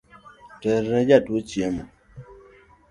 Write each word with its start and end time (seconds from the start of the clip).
Terne 0.61 0.99
jatuo 1.07 1.39
chiemo 1.49 1.83